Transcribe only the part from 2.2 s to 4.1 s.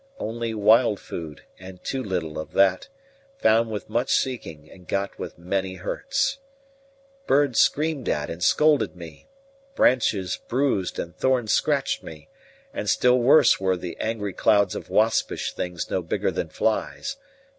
of that, found with